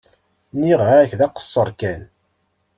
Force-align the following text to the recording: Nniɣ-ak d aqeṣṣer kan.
Nniɣ-ak 0.55 1.11
d 1.19 1.21
aqeṣṣer 1.25 1.69
kan. 1.79 2.01